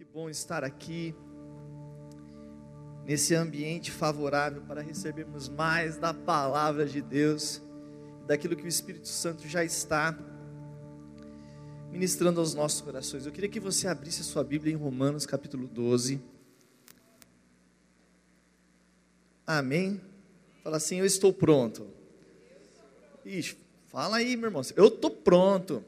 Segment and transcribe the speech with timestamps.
[0.00, 1.14] Que bom estar aqui,
[3.04, 7.60] nesse ambiente favorável para recebermos mais da palavra de Deus,
[8.26, 10.18] daquilo que o Espírito Santo já está
[11.92, 13.26] ministrando aos nossos corações.
[13.26, 16.18] Eu queria que você abrisse a sua Bíblia em Romanos capítulo 12.
[19.46, 20.00] Amém?
[20.64, 21.86] Fala assim, eu estou pronto.
[23.22, 23.54] Ixi,
[23.88, 24.62] fala aí, meu irmão.
[24.74, 25.84] Eu estou pronto.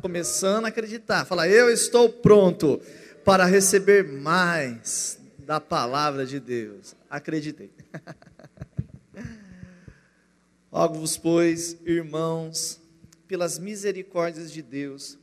[0.00, 1.26] Começando a acreditar.
[1.26, 2.80] Fala, eu estou pronto
[3.26, 6.94] para receber mais da palavra de Deus.
[7.10, 7.72] Acreditei.
[10.70, 12.80] Rogo-vos, pois, irmãos,
[13.26, 15.18] pelas misericórdias de Deus,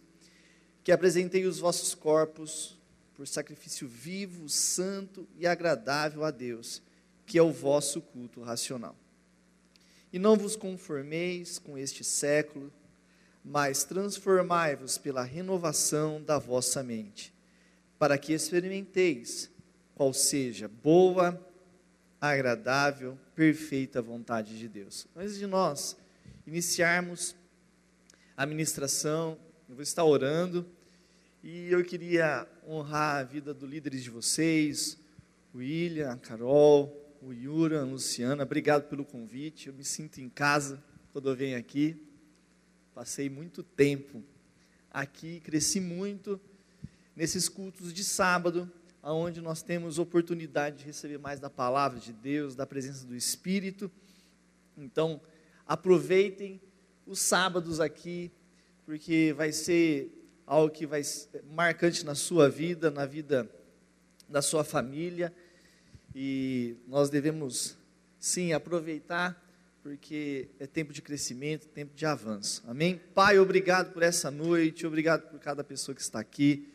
[0.83, 2.77] que apresentei os vossos corpos
[3.15, 6.81] por sacrifício vivo, santo e agradável a Deus,
[7.25, 8.97] que é o vosso culto racional.
[10.11, 12.69] E não vos conformeis com este século,
[13.45, 17.32] mas transformai-vos pela renovação da vossa mente,
[18.03, 19.49] para que experimenteis
[19.95, 21.41] qual seja boa,
[22.19, 25.07] agradável, perfeita vontade de Deus.
[25.15, 25.95] Antes de nós
[26.45, 27.33] iniciarmos
[28.35, 30.67] a ministração, eu vou estar orando
[31.41, 34.97] e eu queria honrar a vida dos líderes de vocês,
[35.53, 38.43] o William, a Carol, o Yura, a Luciana.
[38.43, 39.69] Obrigado pelo convite.
[39.69, 41.95] Eu me sinto em casa quando eu venho aqui.
[42.93, 44.21] Passei muito tempo
[44.91, 46.37] aqui, cresci muito
[47.15, 52.55] nesses cultos de sábado, aonde nós temos oportunidade de receber mais da palavra de Deus,
[52.55, 53.91] da presença do Espírito.
[54.77, 55.21] Então,
[55.67, 56.61] aproveitem
[57.05, 58.31] os sábados aqui,
[58.85, 60.11] porque vai ser
[60.47, 63.49] algo que vai ser marcante na sua vida, na vida
[64.27, 65.33] da sua família,
[66.15, 67.77] e nós devemos
[68.19, 69.41] sim aproveitar,
[69.81, 72.63] porque é tempo de crescimento, tempo de avanço.
[72.65, 73.01] Amém?
[73.13, 76.72] Pai, obrigado por essa noite, obrigado por cada pessoa que está aqui.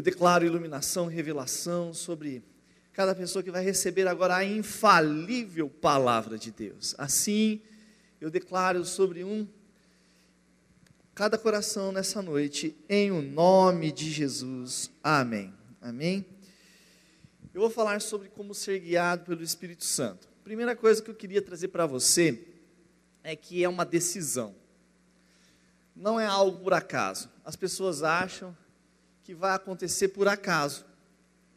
[0.00, 2.42] Eu declaro iluminação, revelação sobre
[2.90, 6.94] cada pessoa que vai receber agora a infalível palavra de Deus.
[6.96, 7.60] Assim,
[8.18, 9.46] eu declaro sobre um
[11.14, 14.90] cada coração nessa noite, em o nome de Jesus.
[15.04, 15.52] Amém.
[15.82, 16.24] Amém.
[17.52, 20.30] Eu vou falar sobre como ser guiado pelo Espírito Santo.
[20.42, 22.42] Primeira coisa que eu queria trazer para você
[23.22, 24.54] é que é uma decisão.
[25.94, 27.28] Não é algo por acaso.
[27.44, 28.56] As pessoas acham
[29.30, 30.84] que vai acontecer por acaso.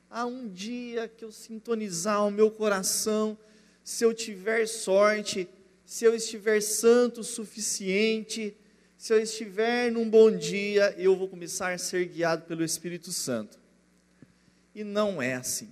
[0.07, 3.35] Há um dia que eu sintonizar o meu coração,
[3.83, 5.49] se eu tiver sorte,
[5.83, 8.55] se eu estiver santo o suficiente,
[8.95, 13.57] se eu estiver num bom dia, eu vou começar a ser guiado pelo Espírito Santo.
[14.75, 15.71] E não é assim.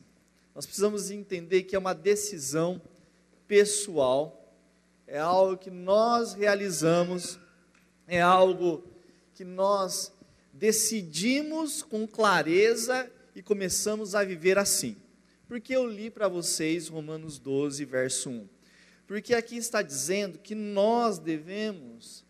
[0.55, 2.81] Nós precisamos entender que é uma decisão
[3.47, 4.51] pessoal,
[5.05, 7.37] é algo que nós realizamos,
[8.07, 8.83] é algo
[9.35, 10.11] que nós
[10.61, 14.95] decidimos com clareza e começamos a viver assim.
[15.49, 18.61] Porque eu li para vocês Romanos 12, verso 1
[19.11, 22.23] porque aqui está dizendo que nós devemos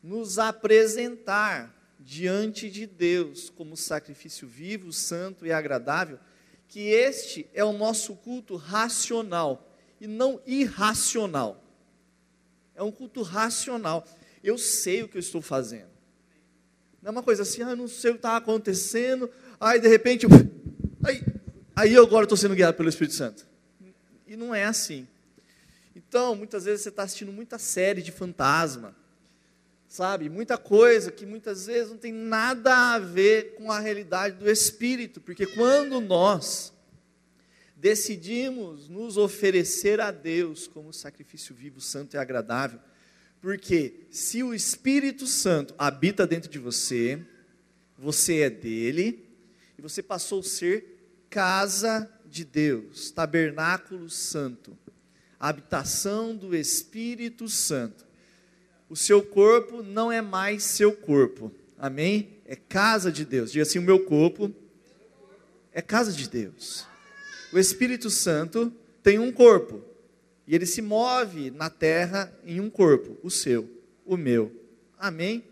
[0.00, 6.16] nos apresentar diante de Deus como sacrifício vivo, santo e agradável,
[6.68, 9.68] que este é o nosso culto racional
[10.00, 11.60] e não irracional.
[12.72, 14.06] É um culto racional.
[14.40, 15.97] Eu sei o que eu estou fazendo.
[17.08, 20.26] É uma coisa assim, ah, não sei o que está acontecendo, aí de repente,
[21.02, 21.24] aí,
[21.74, 23.46] aí eu agora estou sendo guiado pelo Espírito Santo.
[24.26, 25.08] E não é assim.
[25.96, 28.94] Então, muitas vezes você está assistindo muita série de fantasma,
[29.88, 30.28] sabe?
[30.28, 35.18] Muita coisa que muitas vezes não tem nada a ver com a realidade do Espírito,
[35.18, 36.74] porque quando nós
[37.74, 42.78] decidimos nos oferecer a Deus como sacrifício vivo, santo e agradável,
[43.40, 47.24] porque se o Espírito Santo habita dentro de você,
[47.96, 49.24] você é dele,
[49.78, 54.76] e você passou a ser casa de Deus, tabernáculo santo
[55.38, 58.06] habitação do Espírito Santo.
[58.88, 62.40] O seu corpo não é mais seu corpo, amém?
[62.44, 63.52] É casa de Deus.
[63.52, 64.52] Diga assim: o meu corpo
[65.72, 66.86] é casa de Deus.
[67.52, 68.72] O Espírito Santo
[69.02, 69.84] tem um corpo
[70.48, 73.70] e ele se move na terra em um corpo, o seu,
[74.04, 74.50] o meu.
[74.98, 75.44] Amém?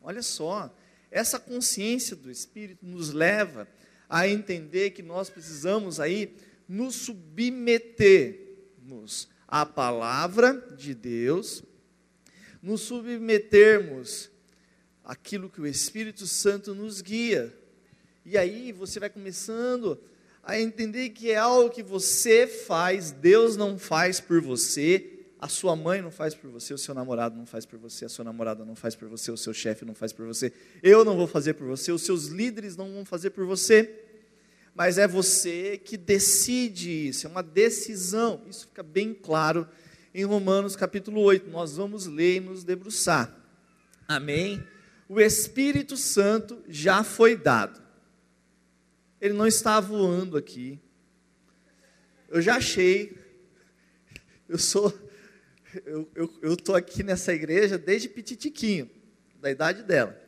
[0.00, 0.72] Olha só,
[1.10, 3.66] essa consciência do Espírito nos leva
[4.08, 6.36] a entender que nós precisamos aí
[6.68, 11.62] nos submeter submetermos à palavra de Deus,
[12.62, 14.30] nos submetermos
[15.04, 17.52] àquilo que o Espírito Santo nos guia.
[18.24, 20.00] E aí você vai começando
[20.42, 25.76] a entender que é algo que você faz, Deus não faz por você, a sua
[25.76, 28.64] mãe não faz por você, o seu namorado não faz por você, a sua namorada
[28.64, 30.52] não faz por você, o seu chefe não faz por você,
[30.82, 34.00] eu não vou fazer por você, os seus líderes não vão fazer por você.
[34.74, 38.42] mas é você que decide isso, é uma decisão.
[38.48, 39.68] Isso fica bem claro
[40.14, 41.50] em Romanos capítulo 8.
[41.50, 43.36] Nós vamos ler e nos debruçar.
[44.08, 44.64] Amém?
[45.08, 47.81] O Espírito Santo já foi dado.
[49.22, 50.80] Ele não está voando aqui.
[52.28, 53.16] Eu já achei.
[54.48, 54.92] Eu sou.
[56.42, 58.90] Eu estou aqui nessa igreja desde petitiquinho,
[59.40, 60.20] da idade dela.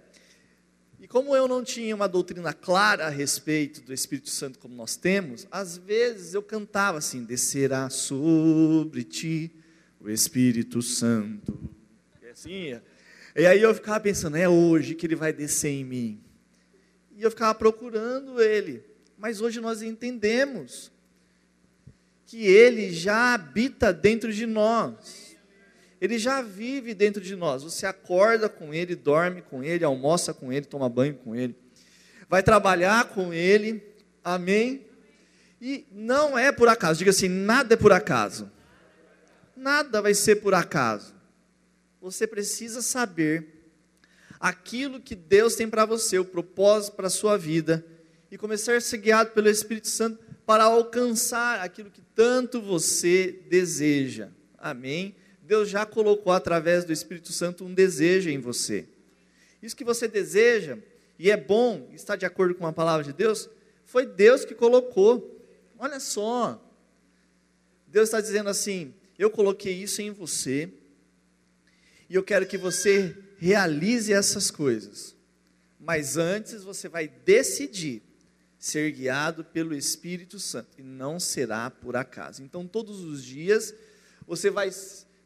[1.00, 4.96] E como eu não tinha uma doutrina clara a respeito do Espírito Santo como nós
[4.96, 9.52] temos, às vezes eu cantava assim: descerá sobre ti
[9.98, 11.58] o Espírito Santo.
[12.22, 12.80] E assim,
[13.34, 16.23] e aí eu ficava pensando, é hoje que ele vai descer em mim.
[17.16, 18.84] E eu ficava procurando ele.
[19.16, 20.90] Mas hoje nós entendemos
[22.26, 25.36] que ele já habita dentro de nós.
[26.00, 27.62] Ele já vive dentro de nós.
[27.62, 31.54] Você acorda com ele, dorme com ele, almoça com ele, toma banho com ele.
[32.28, 33.82] Vai trabalhar com ele.
[34.22, 34.86] Amém?
[35.60, 36.98] E não é por acaso.
[36.98, 38.50] Diga assim: nada é por acaso.
[39.56, 41.14] Nada vai ser por acaso.
[42.00, 43.53] Você precisa saber
[44.44, 47.82] aquilo que Deus tem para você, o propósito para a sua vida,
[48.30, 54.28] e começar a ser guiado pelo Espírito Santo para alcançar aquilo que tanto você deseja.
[54.58, 55.16] Amém?
[55.40, 58.86] Deus já colocou através do Espírito Santo um desejo em você.
[59.62, 60.76] Isso que você deseja,
[61.18, 63.48] e é bom, está de acordo com a palavra de Deus,
[63.86, 65.42] foi Deus que colocou.
[65.78, 66.62] Olha só.
[67.86, 70.68] Deus está dizendo assim: eu coloquei isso em você,
[72.10, 75.14] e eu quero que você realize essas coisas.
[75.78, 78.02] Mas antes você vai decidir
[78.58, 82.42] ser guiado pelo Espírito Santo, e não será por acaso.
[82.42, 83.74] Então, todos os dias,
[84.26, 84.70] você vai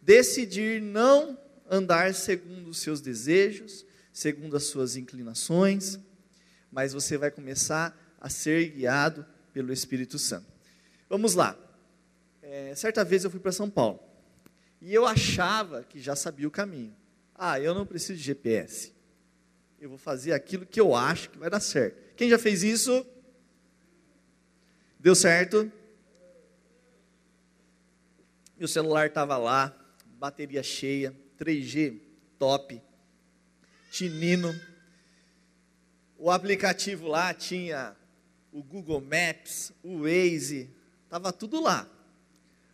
[0.03, 1.39] decidir não
[1.71, 6.01] andar segundo os seus desejos, segundo as suas inclinações,
[6.73, 10.47] mas você vai começar a ser guiado pelo Espírito Santo.
[11.09, 11.57] Vamos lá.
[12.43, 14.01] É, certa vez eu fui para São Paulo
[14.81, 16.97] e eu achava que já sabia o caminho.
[17.39, 18.93] Ah, eu não preciso de GPS.
[19.81, 22.17] Eu vou fazer aquilo que eu acho que vai dar certo.
[22.17, 23.07] Quem já fez isso?
[24.99, 25.71] Deu certo?
[28.59, 29.73] Meu celular estava lá,
[30.19, 32.01] bateria cheia, 3G
[32.41, 32.83] top,
[33.89, 34.53] tinino.
[36.19, 37.97] O aplicativo lá tinha
[38.51, 40.69] o Google Maps, o Waze,
[41.05, 41.89] estava tudo lá.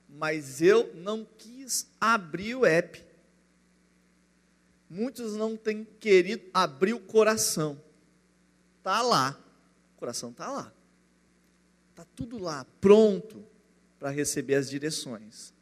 [0.09, 3.04] Mas eu não quis abrir o app.
[4.95, 7.83] Muitos não têm querido abrir o coração.
[8.79, 9.37] Está lá.
[9.97, 10.73] O coração está lá.
[11.91, 13.45] Está tudo lá, pronto
[13.99, 15.53] para receber as direções.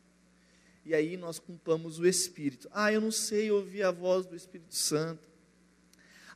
[0.85, 2.69] E aí nós culpamos o Espírito.
[2.73, 5.27] Ah, eu não sei ouvir a voz do Espírito Santo.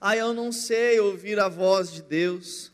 [0.00, 2.72] Ah, eu não sei ouvir a voz de Deus.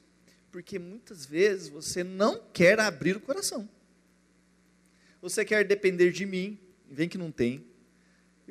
[0.53, 3.69] Porque muitas vezes você não quer abrir o coração.
[5.21, 7.72] Você quer depender de mim, vem que não tem.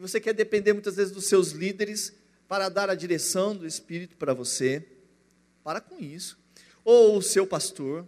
[0.01, 2.11] Você quer depender muitas vezes dos seus líderes
[2.47, 4.83] para dar a direção do Espírito para você.
[5.63, 6.39] Para com isso.
[6.83, 8.07] Ou o seu pastor,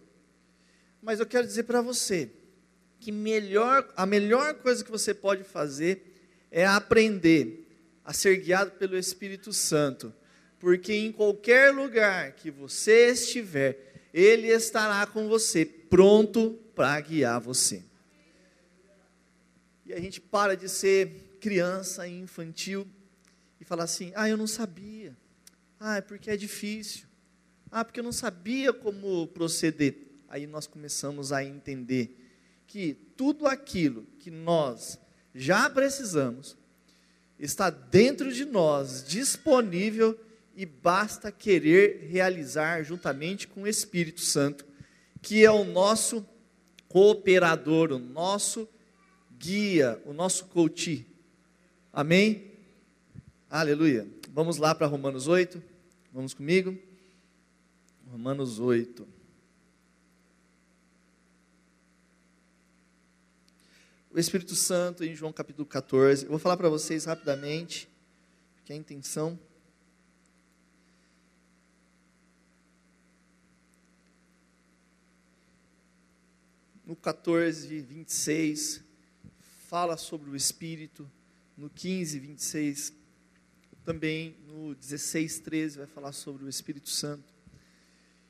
[0.99, 2.31] mas eu quero dizer para você
[2.99, 6.15] que melhor, a melhor coisa que você pode fazer
[6.49, 7.69] é aprender
[8.03, 10.11] a ser guiado pelo Espírito Santo,
[10.59, 17.83] porque em qualquer lugar que você estiver, Ele estará com você, pronto para guiar você.
[19.85, 22.87] E a gente para de ser criança e infantil
[23.59, 25.13] e falar assim: ah, eu não sabia,
[25.77, 27.05] ah, é porque é difícil,
[27.69, 29.97] ah, porque eu não sabia como proceder.
[30.29, 32.17] Aí nós começamos a entender
[32.65, 34.97] que tudo aquilo que nós
[35.35, 36.55] já precisamos
[37.37, 40.17] está dentro de nós, disponível
[40.55, 44.65] e basta querer realizar juntamente com o Espírito Santo,
[45.21, 46.25] que é o nosso
[46.87, 48.65] cooperador, o nosso
[49.37, 51.12] guia, o nosso coach.
[51.93, 52.51] Amém?
[53.49, 54.05] Aleluia.
[54.33, 55.63] Vamos lá para Romanos 8.
[56.11, 56.77] Vamos comigo?
[58.11, 59.07] Romanos 8.
[64.13, 66.25] o Espírito Santo em João capítulo 14.
[66.25, 67.89] Eu vou falar para vocês rapidamente,
[68.63, 69.39] que é a intenção.
[76.85, 78.83] No 14, 26,
[79.67, 81.09] fala sobre o Espírito.
[81.57, 82.93] No 15, 26,
[83.85, 87.33] também no 16, 13, vai falar sobre o Espírito Santo.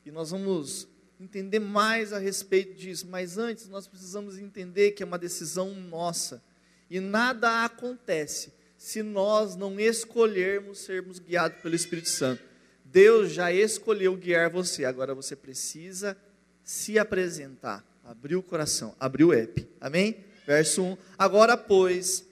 [0.05, 0.87] E nós vamos
[1.19, 6.43] entender mais a respeito disso, mas antes nós precisamos entender que é uma decisão nossa
[6.89, 12.43] e nada acontece se nós não escolhermos sermos guiados pelo Espírito Santo.
[12.85, 16.15] Deus já escolheu guiar você, agora você precisa
[16.63, 17.83] se apresentar.
[18.03, 19.67] Abriu o coração, abriu o app.
[19.79, 20.23] Amém?
[20.45, 20.97] Verso 1.
[21.17, 22.27] Agora, pois,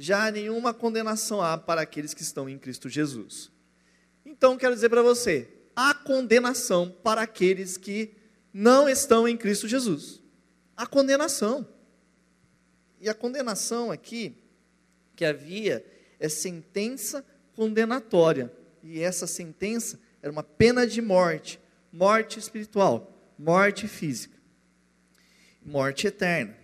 [0.00, 3.52] já nenhuma condenação há para aqueles que estão em Cristo Jesus.
[4.24, 8.14] Então, quero dizer para você, há condenação para aqueles que
[8.50, 10.22] não estão em Cristo Jesus.
[10.74, 11.68] Há condenação.
[12.98, 14.34] E a condenação aqui
[15.14, 15.84] que havia
[16.18, 17.22] é sentença
[17.54, 18.50] condenatória.
[18.82, 21.60] E essa sentença era uma pena de morte,
[21.92, 24.38] morte espiritual, morte física,
[25.62, 26.59] morte eterna.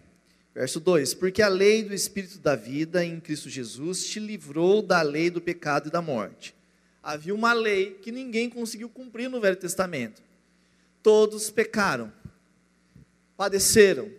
[0.56, 5.02] Verso 2: Porque a lei do Espírito da vida em Cristo Jesus te livrou da
[5.02, 6.54] lei do pecado e da morte.
[7.02, 10.22] Havia uma lei que ninguém conseguiu cumprir no Velho Testamento.
[11.02, 12.10] Todos pecaram,
[13.36, 14.10] padeceram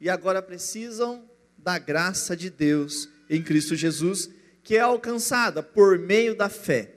[0.00, 1.22] e agora precisam
[1.58, 4.30] da graça de Deus em Cristo Jesus,
[4.64, 6.94] que é alcançada por meio da fé.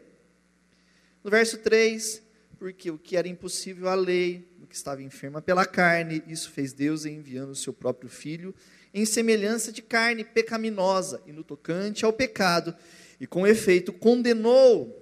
[1.22, 2.24] No verso 3,
[2.58, 7.04] porque o que era impossível à lei, que estava enferma pela carne, isso fez Deus
[7.04, 8.54] enviando o seu próprio filho
[8.94, 12.76] em semelhança de carne pecaminosa e no tocante ao pecado,
[13.20, 14.96] e com efeito condenou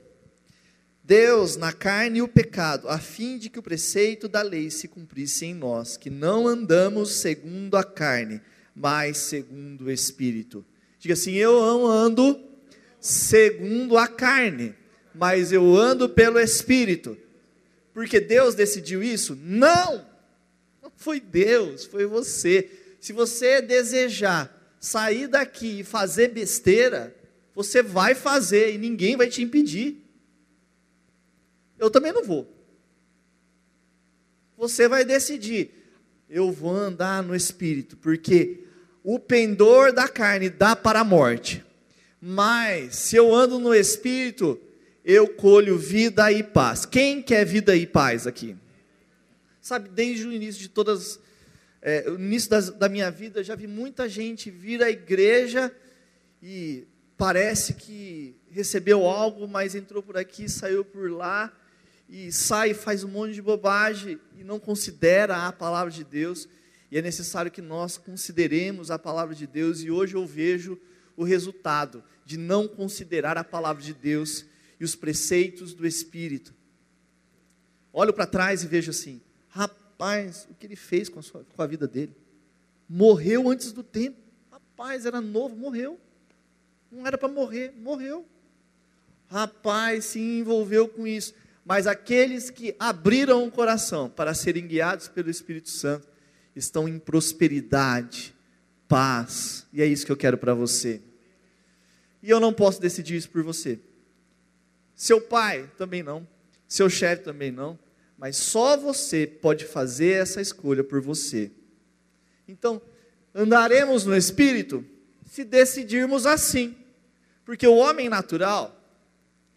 [1.04, 5.46] Deus na carne o pecado, a fim de que o preceito da lei se cumprisse
[5.46, 8.42] em nós, que não andamos segundo a carne,
[8.76, 10.66] mas segundo o Espírito.
[11.00, 12.38] Diga assim: eu não ando
[13.00, 14.76] segundo a carne,
[15.16, 17.18] mas eu ando pelo Espírito.
[17.98, 19.36] Porque Deus decidiu isso?
[19.42, 20.06] Não!
[20.84, 22.70] Não foi Deus, foi você.
[23.02, 27.16] Se você desejar sair daqui e fazer besteira,
[27.56, 29.98] você vai fazer e ninguém vai te impedir.
[31.80, 32.48] Eu também não vou.
[34.56, 35.72] Você vai decidir.
[36.30, 38.64] Eu vou andar no espírito, porque
[39.04, 41.66] o pendor da carne dá para a morte.
[42.22, 44.62] Mas se eu ando no espírito,
[45.08, 46.86] eu colho vida e paz.
[46.86, 48.58] Quem quer vida e paz aqui?
[49.62, 51.18] Sabe, desde o início de todas,
[51.82, 55.74] é, o início das, da minha vida, já vi muita gente vir à igreja
[56.44, 56.86] e
[57.18, 61.58] parece que recebeu algo, mas entrou por aqui, saiu por lá,
[62.10, 66.50] e sai faz um monte de bobagem e não considera a palavra de Deus.
[66.92, 70.78] E é necessário que nós consideremos a palavra de Deus, e hoje eu vejo
[71.16, 74.46] o resultado de não considerar a palavra de Deus
[74.80, 76.54] e os preceitos do Espírito.
[77.92, 81.62] Olho para trás e vejo assim: rapaz, o que ele fez com a, sua, com
[81.62, 82.16] a vida dele?
[82.88, 84.18] Morreu antes do tempo.
[84.52, 86.00] Rapaz, era novo, morreu.
[86.92, 88.26] Não era para morrer, morreu.
[89.28, 91.34] Rapaz, se envolveu com isso.
[91.66, 96.08] Mas aqueles que abriram o coração para serem guiados pelo Espírito Santo
[96.56, 98.34] estão em prosperidade,
[98.88, 99.68] paz.
[99.74, 101.02] E é isso que eu quero para você.
[102.24, 103.80] E eu não posso decidir isso por você.
[104.98, 106.28] Seu pai também não.
[106.68, 107.78] Seu chefe também não.
[108.18, 111.52] Mas só você pode fazer essa escolha por você.
[112.48, 112.82] Então,
[113.34, 114.84] andaremos no Espírito
[115.24, 116.76] se decidirmos assim.
[117.46, 118.76] Porque o homem natural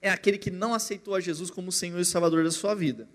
[0.02, 3.08] é aquele que não aceitou a Jesus como Senhor e Salvador da sua vida.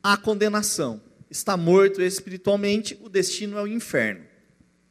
[0.00, 1.02] A condenação.
[1.28, 4.24] Está morto espiritualmente, o destino é o inferno.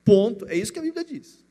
[0.03, 0.46] Ponto.
[0.50, 1.41] É isso que a Bíblia diz.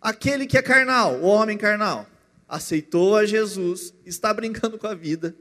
[0.00, 2.06] Aquele que é carnal, o homem carnal,
[2.48, 5.36] aceitou a Jesus, está brincando com a vida,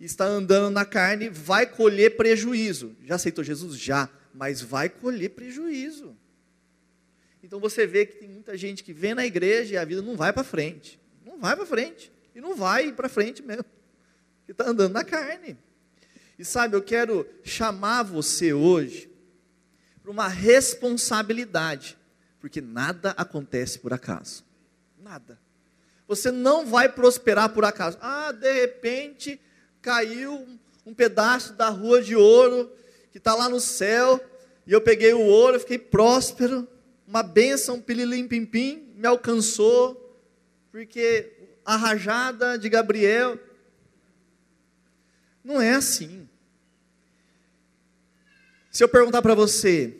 [0.00, 2.96] está andando na carne, vai colher prejuízo.
[3.04, 3.76] Já aceitou Jesus?
[3.76, 6.16] Já, mas vai colher prejuízo.
[7.42, 10.16] Então você vê que tem muita gente que vem na igreja e a vida não
[10.16, 11.00] vai para frente.
[11.24, 12.12] Não vai para frente.
[12.34, 13.64] E não vai para frente mesmo.
[14.46, 15.56] Que está andando na carne.
[16.38, 19.10] E sabe, eu quero chamar você hoje
[20.02, 21.98] para uma responsabilidade.
[22.40, 24.44] Porque nada acontece por acaso.
[24.98, 25.38] Nada.
[26.12, 27.96] Você não vai prosperar por acaso.
[27.98, 29.40] Ah, de repente
[29.80, 30.46] caiu
[30.84, 32.70] um pedaço da rua de ouro
[33.10, 34.22] que está lá no céu,
[34.66, 36.68] e eu peguei o ouro, fiquei próspero,
[37.06, 40.20] uma bênção, pililim pim pim, me alcançou,
[40.70, 41.32] porque
[41.64, 43.38] a rajada de Gabriel.
[45.42, 46.28] Não é assim.
[48.70, 49.96] Se eu perguntar para você,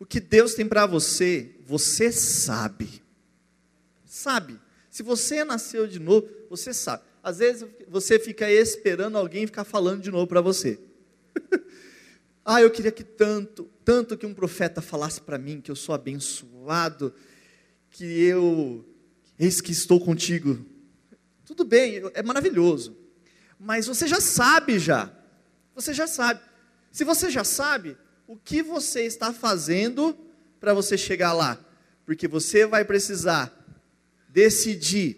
[0.00, 3.00] o que Deus tem para você, você sabe.
[4.04, 4.63] Sabe.
[4.94, 7.02] Se você nasceu de novo, você sabe.
[7.20, 10.78] Às vezes você fica esperando alguém ficar falando de novo para você.
[12.44, 15.96] ah, eu queria que tanto, tanto que um profeta falasse para mim que eu sou
[15.96, 17.12] abençoado,
[17.90, 18.84] que eu
[19.36, 20.64] eis que estou contigo.
[21.44, 22.96] Tudo bem, é maravilhoso.
[23.58, 25.12] Mas você já sabe já.
[25.74, 26.40] Você já sabe.
[26.92, 27.96] Se você já sabe,
[28.28, 30.16] o que você está fazendo
[30.60, 31.58] para você chegar lá?
[32.06, 33.63] Porque você vai precisar
[34.34, 35.16] decidir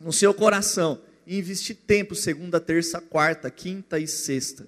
[0.00, 4.66] no seu coração investir tempo segunda, terça, quarta, quinta e sexta.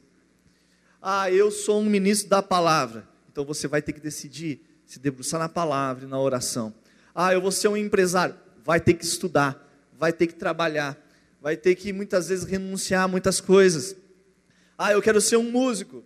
[1.01, 3.09] Ah, eu sou um ministro da palavra.
[3.33, 6.75] Então você vai ter que decidir se debruçar na palavra e na oração.
[7.15, 8.37] Ah, eu vou ser um empresário.
[8.63, 9.67] Vai ter que estudar,
[9.99, 11.03] vai ter que trabalhar,
[11.41, 13.97] vai ter que muitas vezes renunciar a muitas coisas.
[14.77, 16.05] Ah, eu quero ser um músico.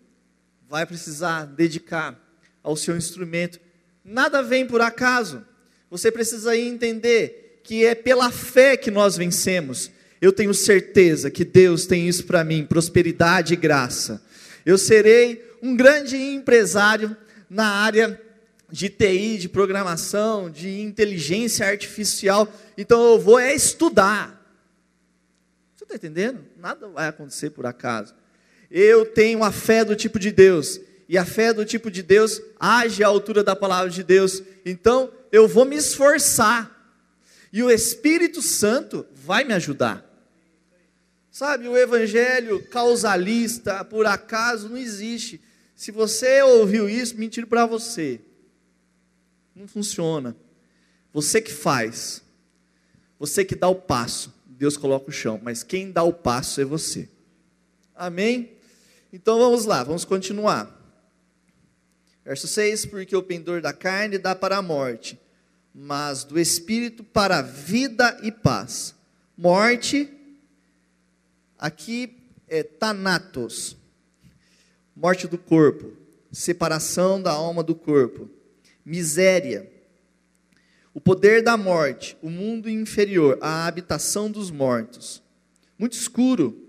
[0.69, 2.17] Vai precisar dedicar
[2.63, 3.59] ao seu instrumento.
[4.05, 5.45] Nada vem por acaso.
[5.91, 9.91] Você precisa entender que é pela fé que nós vencemos.
[10.21, 14.23] Eu tenho certeza que Deus tem isso para mim, prosperidade e graça.
[14.65, 17.17] Eu serei um grande empresário
[17.49, 18.21] na área
[18.71, 22.53] de TI, de programação, de inteligência artificial.
[22.77, 24.41] Então eu vou é estudar.
[25.75, 26.41] Você está entendendo?
[26.59, 28.15] Nada vai acontecer por acaso.
[28.71, 30.81] Eu tenho a fé do tipo de Deus.
[31.09, 34.43] E a fé do tipo de Deus age à altura da palavra de Deus.
[34.67, 36.74] Então eu vou me esforçar.
[37.55, 40.05] E o Espírito Santo vai me ajudar.
[41.31, 45.41] Sabe, o evangelho causalista, por acaso, não existe.
[45.77, 48.21] Se você ouviu isso, mentira para você.
[49.55, 50.37] Não funciona.
[51.13, 52.25] Você que faz.
[53.21, 54.35] Você que dá o passo.
[54.45, 55.41] Deus coloca o chão.
[55.41, 57.09] Mas quem dá o passo é você.
[57.95, 58.51] Amém?
[59.13, 60.77] Então vamos lá, vamos continuar.
[62.25, 65.21] Verso 6: Porque o pendor da carne dá para a morte,
[65.75, 68.95] mas do espírito para vida e paz.
[69.37, 70.15] Morte
[71.59, 73.75] Aqui é Thanatos,
[74.95, 75.93] morte do corpo,
[76.31, 78.29] separação da alma do corpo,
[78.85, 79.73] miséria,
[80.93, 85.23] o poder da morte, o mundo inferior, a habitação dos mortos.
[85.79, 86.69] Muito escuro,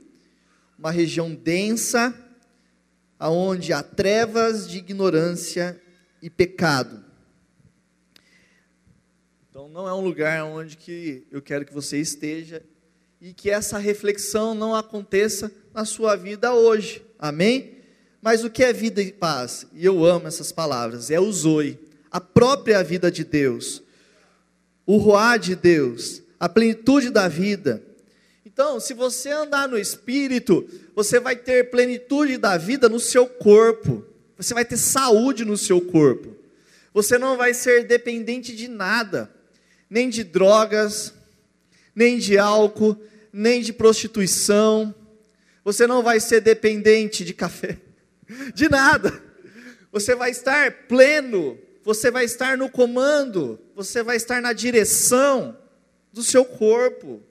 [0.80, 2.14] uma região densa,
[3.20, 5.82] aonde há trevas de ignorância
[6.22, 7.05] e pecado.
[9.56, 12.62] Então não é um lugar onde que eu quero que você esteja
[13.22, 17.02] e que essa reflexão não aconteça na sua vida hoje.
[17.18, 17.78] Amém?
[18.22, 19.66] Mas o que é vida e paz?
[19.74, 21.80] E eu amo essas palavras, é o Zoe,
[22.12, 23.82] a própria vida de Deus,
[24.86, 27.82] o Ruá de Deus, a plenitude da vida.
[28.46, 34.06] Então, se você andar no Espírito, você vai ter plenitude da vida no seu corpo,
[34.38, 36.36] você vai ter saúde no seu corpo,
[36.94, 39.34] você não vai ser dependente de nada,
[39.90, 41.14] nem de drogas,
[41.96, 42.98] nem de álcool,
[43.32, 44.94] nem de prostituição,
[45.66, 47.78] você não vai ser dependente de café,
[48.54, 49.22] de nada.
[49.92, 55.58] Você vai estar pleno, você vai estar no comando, você vai estar na direção
[56.14, 57.22] do seu corpo,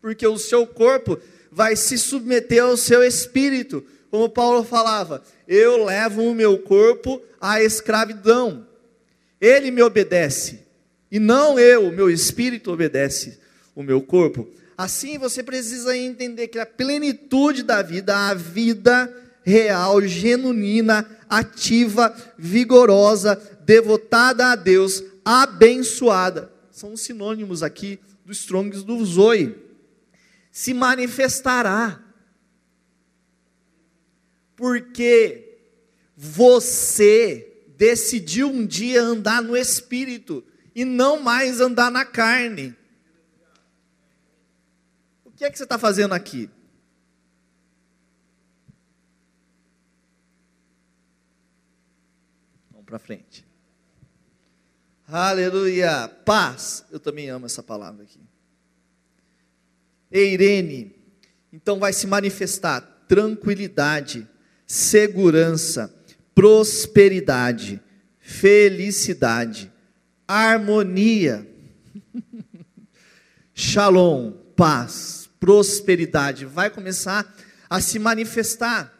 [0.00, 1.18] porque o seu corpo
[1.50, 3.84] vai se submeter ao seu espírito.
[4.10, 8.66] Como Paulo falava, eu levo o meu corpo à escravidão.
[9.40, 10.60] Ele me obedece,
[11.12, 13.38] e não eu, meu espírito obedece
[13.74, 14.48] o meu corpo.
[14.78, 23.36] Assim você precisa entender que a plenitude da vida, a vida real, genuína, ativa, vigorosa,
[23.62, 29.54] devotada a Deus, abençoada, são os sinônimos aqui do Strongs do Zoe,
[30.50, 32.02] se manifestará.
[34.56, 35.58] Porque
[36.16, 40.42] você decidiu um dia andar no espírito
[40.74, 42.76] e não mais andar na carne
[45.42, 46.48] que é que você está fazendo aqui?
[52.70, 53.44] Vamos para frente.
[55.08, 56.06] Aleluia.
[56.06, 56.84] Paz.
[56.92, 58.20] Eu também amo essa palavra aqui.
[60.12, 60.94] Eirene.
[61.52, 64.28] Então vai se manifestar tranquilidade,
[64.64, 65.92] segurança,
[66.32, 67.82] prosperidade,
[68.20, 69.71] felicidade,
[70.26, 71.46] harmonia,
[73.54, 77.34] shalom, paz prosperidade vai começar
[77.68, 78.96] a se manifestar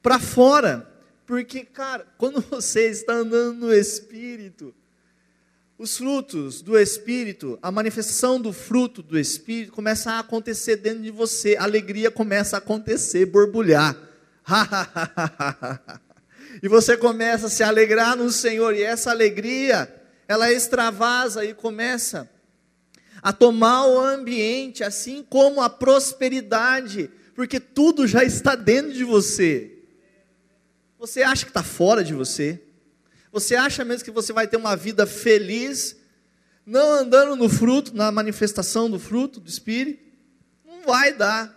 [0.00, 0.88] para fora.
[1.26, 4.72] Porque, cara, quando você está andando no Espírito,
[5.76, 11.10] os frutos do Espírito, a manifestação do fruto do Espírito começa a acontecer dentro de
[11.10, 13.96] você, a alegria começa a acontecer, borbulhar.
[16.62, 19.92] e você começa a se alegrar no Senhor, e essa alegria,
[20.28, 22.30] ela extravasa e começa
[23.22, 29.72] a tomar o ambiente, assim como a prosperidade, porque tudo já está dentro de você.
[30.98, 32.62] Você acha que está fora de você?
[33.32, 35.96] Você acha mesmo que você vai ter uma vida feliz,
[36.64, 40.02] não andando no fruto, na manifestação do fruto do Espírito?
[40.64, 41.54] Não vai dar.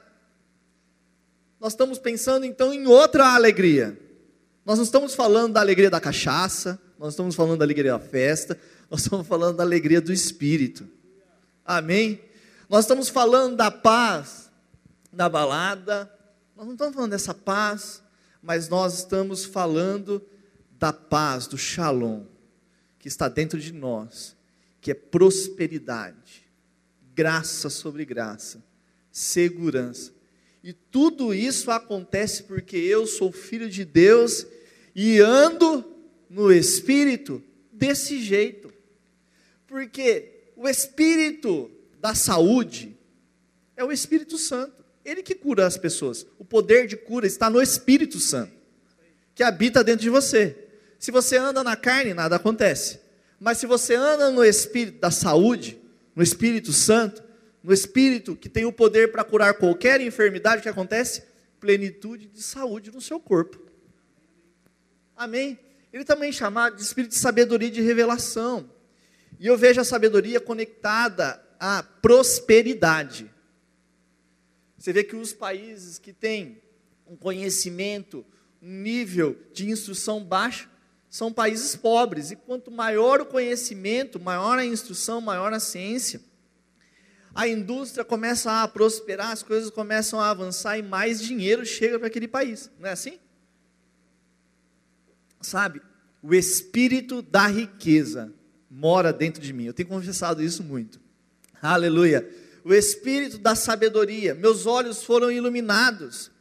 [1.60, 3.98] Nós estamos pensando então em outra alegria.
[4.66, 8.60] Nós não estamos falando da alegria da cachaça, nós estamos falando da alegria da festa,
[8.92, 10.88] nós estamos falando da alegria do Espírito.
[11.66, 12.22] Amém?
[12.70, 14.48] Nós estamos falando da paz
[15.12, 16.12] da balada,
[16.56, 18.04] nós não estamos falando dessa paz
[18.42, 20.22] mas nós estamos falando
[20.78, 22.24] da paz, do shalom,
[22.98, 24.36] que está dentro de nós,
[24.82, 26.46] que é prosperidade,
[27.14, 28.64] graça sobre graça,
[29.12, 30.14] segurança.
[30.64, 34.46] E tudo isso acontece porque eu sou filho de Deus
[34.96, 35.84] e ando
[36.30, 38.72] no Espírito desse jeito.
[39.66, 42.98] Porque o Espírito da saúde
[43.76, 44.84] é o Espírito Santo.
[45.04, 46.26] Ele que cura as pessoas.
[46.38, 48.52] O poder de cura está no Espírito Santo,
[49.34, 50.68] que habita dentro de você.
[51.00, 53.00] Se você anda na carne, nada acontece.
[53.40, 55.80] Mas se você anda no Espírito da saúde,
[56.14, 57.24] no Espírito Santo,
[57.64, 61.24] no Espírito que tem o poder para curar qualquer enfermidade, que acontece?
[61.60, 63.60] Plenitude de saúde no seu corpo.
[65.16, 65.58] Amém?
[65.92, 68.70] Ele também é chamado de Espírito de sabedoria e de revelação.
[69.40, 73.32] E eu vejo a sabedoria conectada à prosperidade.
[74.78, 76.62] Você vê que os países que têm
[77.08, 78.26] um conhecimento,
[78.62, 80.70] um nível de instrução baixo,
[81.10, 82.32] são países pobres.
[82.32, 86.22] E quanto maior o conhecimento, maior a instrução, maior a ciência,
[87.34, 92.08] a indústria começa a prosperar, as coisas começam a avançar e mais dinheiro chega para
[92.08, 92.70] aquele país.
[92.80, 93.20] Não é assim?
[95.42, 95.82] Sabe,
[96.22, 98.34] o espírito da riqueza
[98.70, 99.66] mora dentro de mim.
[99.66, 101.00] Eu tenho confessado isso muito.
[101.62, 102.28] Aleluia
[102.64, 106.32] o espírito da sabedoria, meus olhos foram iluminados.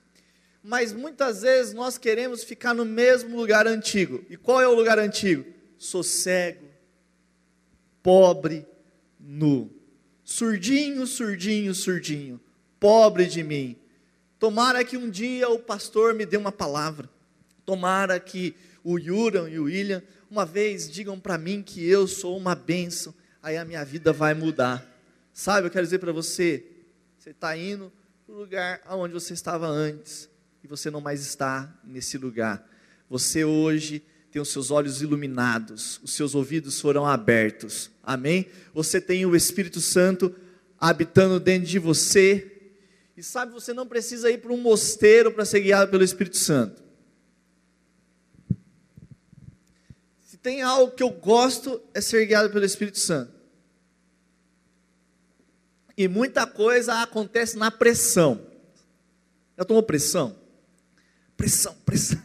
[0.63, 4.25] Mas muitas vezes nós queremos ficar no mesmo lugar antigo.
[4.29, 5.47] E qual é o lugar antigo?
[5.79, 6.67] Sou cego,
[8.03, 8.67] pobre,
[9.19, 9.73] nu.
[10.25, 12.41] Surdinho, surdinho, surdinho.
[12.79, 13.77] Pobre de mim.
[14.39, 17.09] Tomara que um dia o pastor me dê uma palavra.
[17.65, 22.37] Tomara que o Yuran e o William uma vez digam para mim que eu sou
[22.37, 23.15] uma bênção.
[23.43, 24.85] Aí a minha vida vai mudar.
[25.33, 26.65] Sabe, eu quero dizer para você,
[27.19, 27.93] você está indo
[28.27, 30.29] para o lugar onde você estava antes,
[30.63, 32.69] e você não mais está nesse lugar.
[33.09, 37.91] Você hoje tem os seus olhos iluminados, os seus ouvidos foram abertos.
[38.03, 38.49] Amém?
[38.75, 40.35] Você tem o Espírito Santo
[40.79, 42.73] habitando dentro de você.
[43.17, 46.83] E sabe, você não precisa ir para um mosteiro para ser guiado pelo Espírito Santo.
[50.39, 53.33] Se tem algo que eu gosto é ser guiado pelo Espírito Santo.
[55.97, 58.47] E muita coisa acontece na pressão.
[59.57, 60.39] Já tomou pressão?
[61.37, 62.23] Pressão, pressão.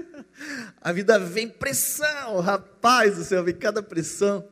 [0.80, 4.48] A vida vem pressão, rapaz do céu, vem cada pressão.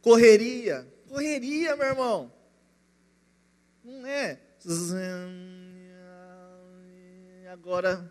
[0.00, 2.32] Correria, correria, meu irmão.
[3.84, 4.40] Não é.
[7.52, 8.10] Agora,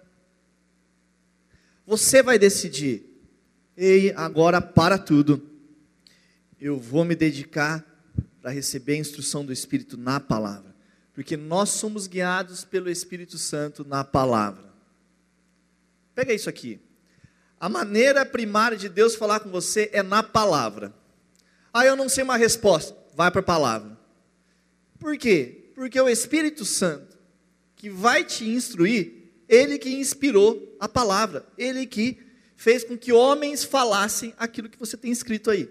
[1.87, 3.16] você vai decidir.
[3.77, 5.39] Ei, agora para tudo.
[6.59, 7.85] Eu vou me dedicar
[8.41, 10.75] para receber a instrução do Espírito na palavra,
[11.13, 14.73] porque nós somos guiados pelo Espírito Santo na palavra.
[16.15, 16.79] Pega isso aqui.
[17.59, 20.91] A maneira primária de Deus falar com você é na palavra.
[21.71, 22.97] Ah, eu não sei uma resposta.
[23.13, 23.95] Vai para a palavra.
[24.97, 25.71] Por quê?
[25.75, 27.15] Porque o Espírito Santo,
[27.75, 32.26] que vai te instruir, ele que inspirou a palavra, ele que
[32.57, 35.69] fez com que homens falassem aquilo que você tem escrito aí.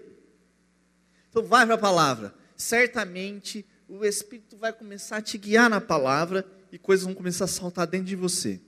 [1.29, 6.43] Então vai para a palavra certamente o Espírito vai começar a te guiar na palavra
[6.71, 8.59] e coisas vão começar a saltar dentro de você.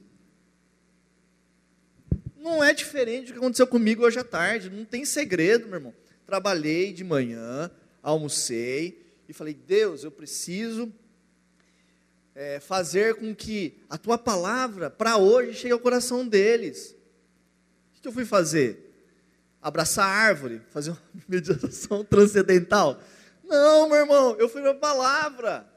[2.37, 5.93] Não é diferente do que aconteceu comigo hoje à tarde, não tem segredo, meu irmão.
[6.25, 7.69] Trabalhei de manhã,
[8.01, 10.93] almocei e falei: Deus, eu preciso
[12.33, 16.95] é, fazer com que a tua palavra para hoje chegue ao coração deles.
[17.99, 18.89] O que eu fui fazer?
[19.61, 22.97] Abraçar a árvore, fazer uma meditação transcendental.
[23.43, 25.69] Não, meu irmão, eu fui para a palavra.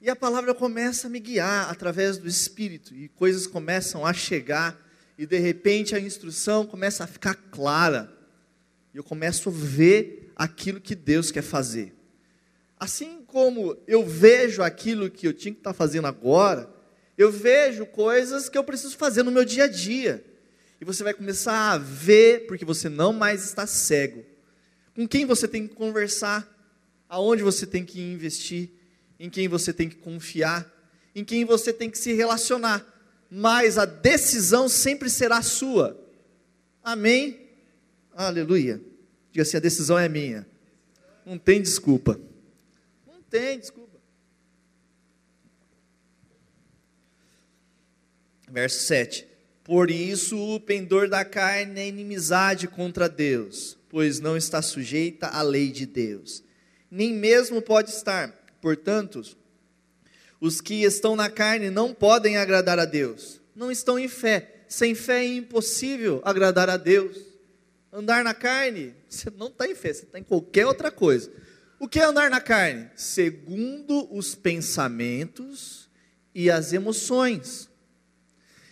[0.00, 4.76] E a palavra começa a me guiar através do Espírito, e coisas começam a chegar,
[5.16, 8.12] e de repente a instrução começa a ficar clara,
[8.92, 11.94] e eu começo a ver aquilo que Deus quer fazer.
[12.80, 16.68] Assim como eu vejo aquilo que eu tinha que estar fazendo agora,
[17.16, 20.24] eu vejo coisas que eu preciso fazer no meu dia a dia.
[20.80, 24.24] E você vai começar a ver, porque você não mais está cego,
[24.94, 26.48] com quem você tem que conversar,
[27.08, 28.70] aonde você tem que investir,
[29.18, 30.66] em quem você tem que confiar,
[31.14, 32.86] em quem você tem que se relacionar.
[33.30, 36.00] Mas a decisão sempre será sua.
[36.82, 37.48] Amém?
[38.14, 38.80] Aleluia.
[39.30, 40.48] Diga assim: a decisão é minha.
[41.24, 42.18] Não tem desculpa.
[43.06, 44.00] Não tem desculpa.
[48.48, 49.29] Verso 7.
[49.70, 55.42] Por isso o pendor da carne é inimizade contra Deus pois não está sujeita à
[55.42, 56.42] lei de Deus,
[56.90, 58.32] nem mesmo pode estar.
[58.62, 59.22] Portanto,
[60.40, 63.40] os que estão na carne não podem agradar a Deus.
[63.54, 64.64] não estão em fé.
[64.68, 67.18] Sem fé é impossível agradar a Deus.
[67.92, 71.30] Andar na carne, você não está em fé, você está em qualquer outra coisa.
[71.78, 72.88] O que é andar na carne?
[72.94, 75.90] Segundo os pensamentos
[76.32, 77.68] e as emoções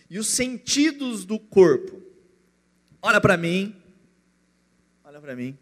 [0.09, 2.01] e os sentidos do corpo.
[3.01, 3.75] Olha para mim,
[5.03, 5.57] olha para mim.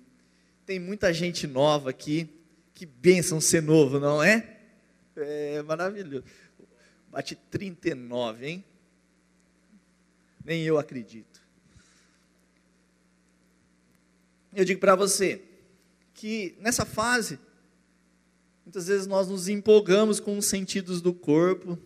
[0.65, 2.29] Tem muita gente nova aqui.
[2.73, 4.59] Que bênção ser novo, não é?
[5.15, 6.23] É maravilhoso.
[7.09, 8.63] Bate 39, hein?
[10.45, 11.41] Nem eu acredito.
[14.53, 15.41] Eu digo para você
[16.13, 17.39] que nessa fase,
[18.65, 21.77] muitas vezes nós nos empolgamos com os sentidos do corpo,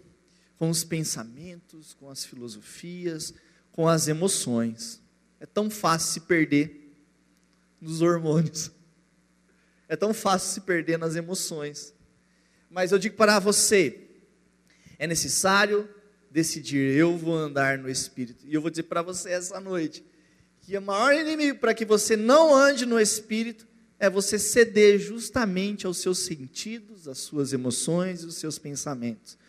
[0.62, 3.34] com os pensamentos, com as filosofias,
[3.72, 5.02] com as emoções.
[5.40, 6.94] É tão fácil se perder
[7.82, 8.70] nos hormônios.
[9.90, 11.96] É tão fácil se perder nas emoções.
[12.70, 14.08] Mas eu digo para você,
[15.00, 15.90] é necessário
[16.30, 18.46] decidir, eu vou andar no Espírito.
[18.46, 20.06] E eu vou dizer para você essa noite,
[20.60, 25.88] que o maior inimigo para que você não ande no Espírito é você ceder justamente
[25.88, 29.41] aos seus sentidos, às suas emoções e os seus pensamentos.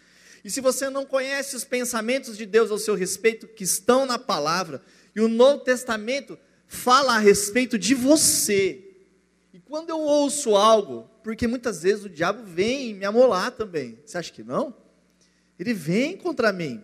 [0.44, 4.18] E se você não conhece os pensamentos de Deus ao seu respeito, que estão na
[4.18, 4.82] palavra,
[5.14, 8.82] e o Novo Testamento fala a respeito de você.
[9.52, 13.98] E quando eu ouço algo, porque muitas vezes o diabo vem me amolar também.
[14.04, 14.74] Você acha que não?
[15.58, 16.82] Ele vem contra mim.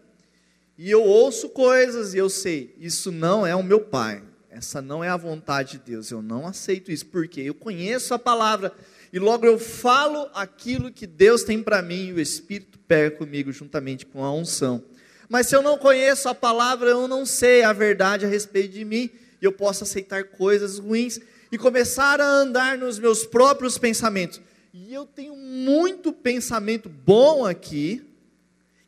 [0.76, 4.22] E eu ouço coisas e eu sei, isso não é o meu pai.
[4.48, 6.10] Essa não é a vontade de Deus.
[6.10, 8.72] Eu não aceito isso, porque eu conheço a palavra
[9.12, 13.52] e logo eu falo aquilo que Deus tem para mim e o Espírito pega comigo
[13.52, 14.82] juntamente com a unção.
[15.28, 18.84] Mas se eu não conheço a palavra, eu não sei a verdade a respeito de
[18.84, 21.20] mim, e eu posso aceitar coisas ruins
[21.52, 24.40] e começar a andar nos meus próprios pensamentos.
[24.72, 28.02] E eu tenho muito pensamento bom aqui,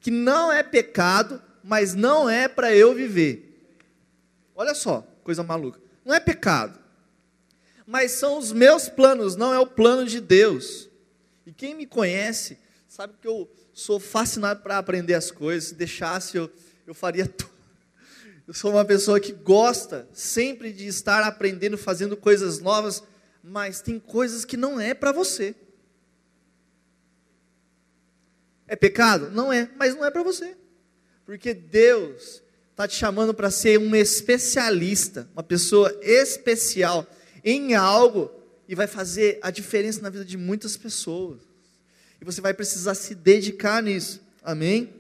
[0.01, 3.47] que não é pecado, mas não é para eu viver.
[4.55, 5.79] Olha só, coisa maluca.
[6.05, 6.79] Não é pecado,
[7.91, 10.89] mas são os meus planos, não é o plano de Deus.
[11.45, 15.71] E quem me conhece sabe que eu sou fascinado para aprender as coisas.
[15.71, 16.49] Se deixasse, eu,
[16.87, 17.51] eu faria tudo.
[18.47, 23.03] Eu sou uma pessoa que gosta sempre de estar aprendendo, fazendo coisas novas,
[23.43, 25.53] mas tem coisas que não é para você.
[28.69, 29.33] É pecado?
[29.33, 30.57] Não é, mas não é para você.
[31.27, 37.05] Porque Deus está te chamando para ser um especialista, uma pessoa especial
[37.45, 38.31] em algo
[38.69, 41.41] e vai fazer a diferença na vida de muitas pessoas.
[42.21, 44.21] E você vai precisar se dedicar nisso.
[44.43, 44.93] Amém?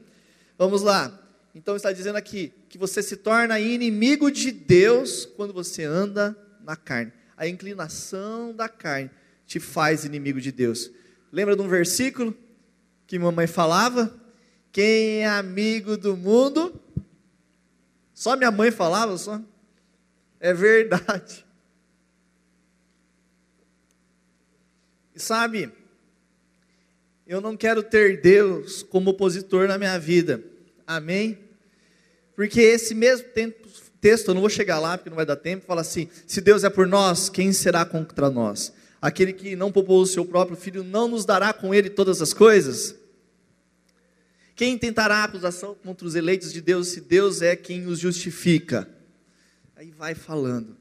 [0.59, 1.16] Vamos lá.
[1.55, 6.76] Então está dizendo aqui que você se torna inimigo de Deus quando você anda na
[6.76, 7.12] carne.
[7.37, 9.11] A inclinação da carne
[9.46, 10.90] te faz inimigo de Deus.
[11.33, 12.37] Lembra de um versículo
[13.07, 14.14] que mamãe falava?
[14.72, 16.81] Quem é amigo do mundo?
[18.14, 19.40] Só minha mãe falava, só.
[20.38, 21.44] É verdade.
[25.20, 25.70] Sabe,
[27.26, 30.42] eu não quero ter Deus como opositor na minha vida.
[30.87, 31.38] Amém?
[32.35, 33.68] Porque esse mesmo tempo,
[34.00, 36.64] texto, eu não vou chegar lá porque não vai dar tempo, fala assim: se Deus
[36.64, 38.72] é por nós, quem será contra nós?
[39.00, 42.35] Aquele que não poupou o seu próprio filho não nos dará com ele todas as
[42.35, 42.94] coisas?
[44.56, 48.88] Quem tentará acusação contra os eleitos de Deus se Deus é quem os justifica?
[49.74, 50.76] Aí vai falando.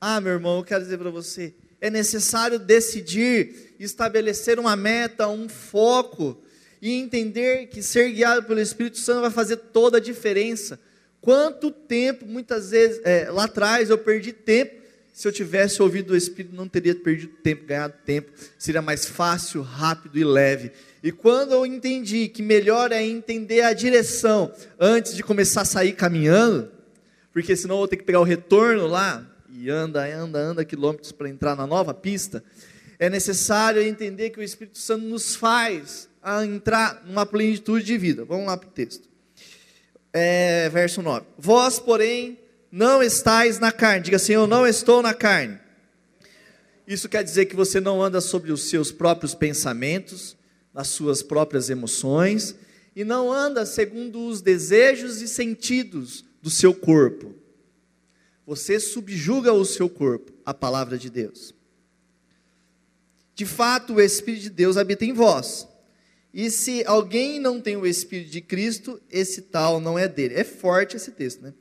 [0.00, 5.48] Ah, meu irmão, eu quero dizer para você, é necessário decidir, estabelecer uma meta, um
[5.48, 6.40] foco
[6.80, 10.78] e entender que ser guiado pelo Espírito Santo vai fazer toda a diferença.
[11.20, 14.86] Quanto tempo, muitas vezes, é, lá atrás eu perdi tempo.
[15.12, 18.30] Se eu tivesse ouvido o Espírito, não teria perdido tempo, ganhado tempo.
[18.58, 20.72] Seria mais fácil, rápido e leve.
[21.02, 25.92] E quando eu entendi que melhor é entender a direção antes de começar a sair
[25.92, 26.70] caminhando,
[27.32, 29.26] porque senão eu vou ter que pegar o retorno lá,
[29.58, 32.44] e anda, anda, anda quilômetros para entrar na nova pista,
[32.98, 38.24] é necessário entender que o Espírito Santo nos faz a entrar numa plenitude de vida.
[38.24, 39.08] Vamos lá para o texto.
[40.12, 41.26] É, verso 9.
[41.38, 42.38] Vós, porém,
[42.70, 44.04] não estáis na carne.
[44.04, 45.58] Diga assim: Eu não estou na carne.
[46.86, 50.36] Isso quer dizer que você não anda sobre os seus próprios pensamentos,
[50.72, 52.54] nas suas próprias emoções,
[52.94, 57.35] e não anda segundo os desejos e sentidos do seu corpo
[58.46, 61.52] você subjuga o seu corpo à palavra de Deus.
[63.34, 65.66] De fato, o Espírito de Deus habita em vós.
[66.32, 70.34] E se alguém não tem o Espírito de Cristo, esse tal não é dele.
[70.34, 71.52] É forte esse texto, né?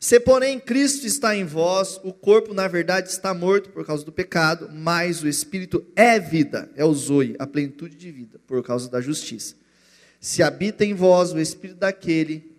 [0.00, 4.10] Se, porém, Cristo está em vós, o corpo, na verdade, está morto por causa do
[4.10, 8.90] pecado, mas o Espírito é vida, é o zoe, a plenitude de vida, por causa
[8.90, 9.54] da justiça.
[10.18, 12.51] Se habita em vós o Espírito daquele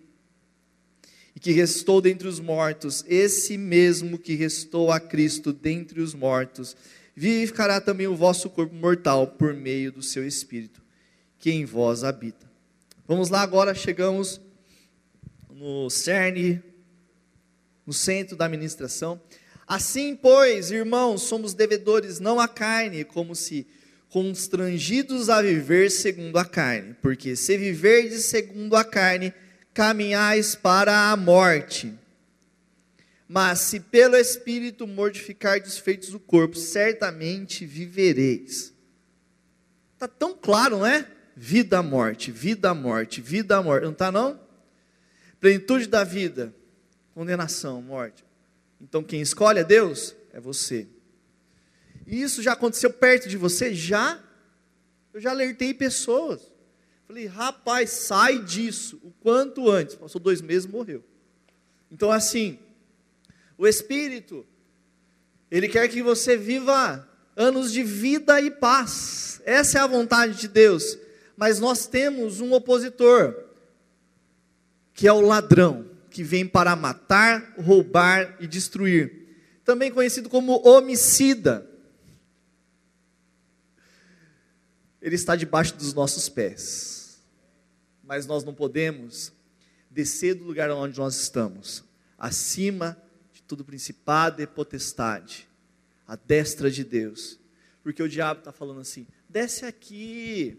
[1.34, 6.76] e que restou dentre os mortos, esse mesmo que restou a Cristo dentre os mortos,
[7.14, 10.82] vivificará também o vosso corpo mortal por meio do seu Espírito,
[11.38, 12.50] que em vós habita.
[13.06, 14.40] Vamos lá agora, chegamos
[15.50, 16.62] no cerne,
[17.86, 19.20] no centro da administração.
[19.66, 23.66] Assim, pois, irmãos, somos devedores não à carne, como se
[24.08, 29.34] constrangidos a viver segundo a carne, porque se viverdes segundo a carne,
[29.74, 31.92] caminhais para a morte.
[33.28, 38.72] Mas se pelo Espírito mortificardes feitos do corpo, certamente vivereis.
[39.94, 41.10] Está tão claro, não é?
[41.36, 43.84] Vida, morte, vida, morte, vida, morte.
[43.84, 44.40] Não está não?
[45.40, 46.54] Plenitude da vida,
[47.12, 48.24] condenação, morte.
[48.80, 50.14] Então quem escolhe é Deus?
[50.32, 50.86] É você.
[52.06, 53.74] E isso já aconteceu perto de você?
[53.74, 54.22] Já.
[55.12, 56.53] Eu já alertei pessoas.
[57.06, 59.94] Falei, rapaz, sai disso o quanto antes.
[59.94, 61.04] Passou dois meses, morreu.
[61.90, 62.58] Então, assim,
[63.58, 64.46] o Espírito,
[65.50, 69.40] ele quer que você viva anos de vida e paz.
[69.44, 70.98] Essa é a vontade de Deus.
[71.36, 73.34] Mas nós temos um opositor,
[74.92, 79.24] que é o ladrão, que vem para matar, roubar e destruir.
[79.64, 81.68] Também conhecido como homicida.
[85.04, 87.22] Ele está debaixo dos nossos pés.
[88.02, 89.34] Mas nós não podemos
[89.90, 91.84] descer do lugar onde nós estamos,
[92.18, 92.96] acima
[93.30, 95.46] de todo principado e potestade,
[96.08, 97.38] a destra de Deus.
[97.82, 100.58] Porque o diabo está falando assim: desce aqui,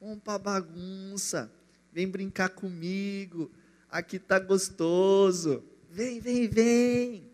[0.00, 1.52] vamos para bagunça,
[1.92, 3.50] vem brincar comigo,
[3.90, 7.28] aqui está gostoso, vem, vem, vem.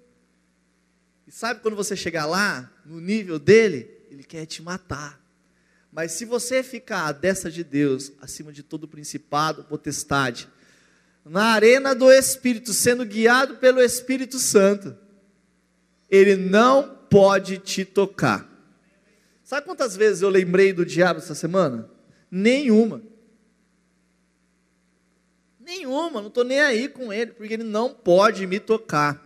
[1.26, 5.19] E sabe quando você chegar lá, no nível dele, ele quer te matar.
[5.92, 10.48] Mas se você ficar à destra de Deus, acima de todo principado, potestade,
[11.24, 14.96] na arena do Espírito, sendo guiado pelo Espírito Santo,
[16.08, 18.48] ele não pode te tocar.
[19.44, 21.90] Sabe quantas vezes eu lembrei do diabo essa semana?
[22.30, 23.02] Nenhuma.
[25.58, 29.24] Nenhuma, não estou nem aí com ele, porque ele não pode me tocar.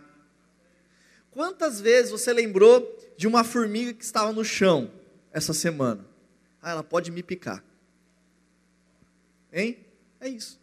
[1.31, 4.91] Quantas vezes você lembrou de uma formiga que estava no chão
[5.31, 6.14] essa semana?
[6.65, 7.63] Ah, ela pode me picar.
[9.53, 9.85] Hein?
[10.19, 10.59] É isso.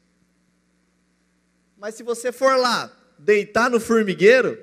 [1.79, 4.59] Mas se você for lá, deitar no formigueiro,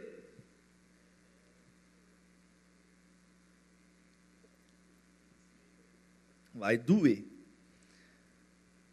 [6.53, 7.23] vai doer.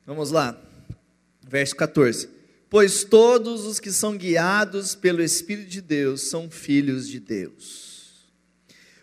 [0.06, 0.56] Vamos lá,
[1.42, 2.30] verso 14.
[2.70, 7.95] Pois todos os que são guiados pelo Espírito de Deus são filhos de Deus.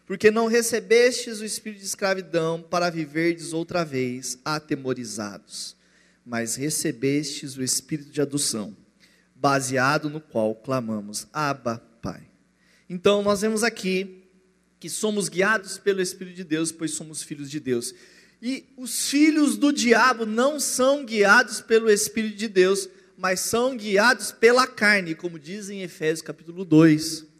[0.05, 5.77] Porque não recebestes o espírito de escravidão para viverdes outra vez atemorizados,
[6.25, 8.75] mas recebestes o espírito de adoção,
[9.33, 12.21] baseado no qual clamamos: Abba, Pai.
[12.89, 14.23] Então, nós vemos aqui
[14.77, 17.95] que somos guiados pelo Espírito de Deus, pois somos filhos de Deus.
[18.41, 24.33] E os filhos do diabo não são guiados pelo Espírito de Deus, mas são guiados
[24.33, 27.32] pela carne, como diz em Efésios capítulo 2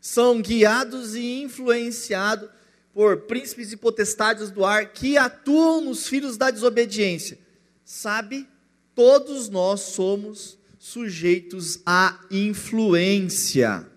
[0.00, 2.48] são guiados e influenciados
[2.92, 7.38] por príncipes e potestades do ar que atuam nos filhos da desobediência.
[7.84, 8.48] Sabe,
[8.94, 13.88] todos nós somos sujeitos à influência.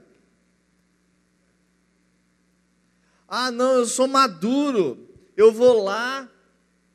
[3.28, 6.30] Ah, não, eu sou maduro, eu vou lá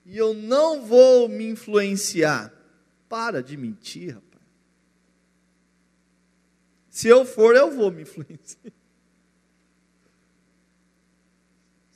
[0.04, 2.52] e eu não vou me influenciar.
[3.08, 4.42] Para de mentir, rapaz.
[6.90, 8.72] Se eu for, eu vou me influenciar.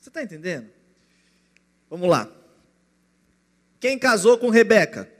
[0.11, 0.69] está entendendo?
[1.89, 2.29] Vamos lá.
[3.79, 5.11] Quem casou com Rebeca?